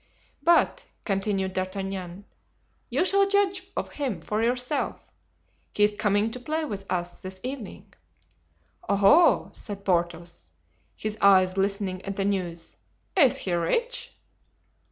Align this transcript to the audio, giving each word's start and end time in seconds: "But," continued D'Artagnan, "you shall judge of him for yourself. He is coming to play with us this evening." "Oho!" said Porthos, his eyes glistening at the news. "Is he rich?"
"But," 0.41 0.85
continued 1.05 1.53
D'Artagnan, 1.53 2.25
"you 2.89 3.05
shall 3.05 3.29
judge 3.29 3.67
of 3.77 3.91
him 3.91 4.19
for 4.19 4.41
yourself. 4.41 5.11
He 5.75 5.83
is 5.83 5.93
coming 5.93 6.31
to 6.31 6.39
play 6.39 6.65
with 6.65 6.91
us 6.91 7.21
this 7.21 7.39
evening." 7.43 7.93
"Oho!" 8.89 9.49
said 9.53 9.85
Porthos, 9.85 10.53
his 10.95 11.19
eyes 11.21 11.53
glistening 11.53 12.01
at 12.01 12.15
the 12.15 12.25
news. 12.25 12.77
"Is 13.15 13.37
he 13.37 13.53
rich?" 13.53 14.15